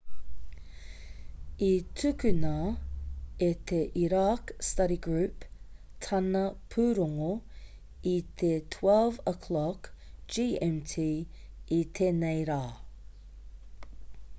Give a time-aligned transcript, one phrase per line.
[1.65, 1.67] i
[1.99, 2.53] tukuna
[3.47, 5.45] e te iraq study group
[6.07, 6.41] tāna
[6.75, 7.29] pūrongo
[8.15, 9.87] i te 12.00
[10.37, 10.97] gmt
[11.79, 12.61] i tēnei rā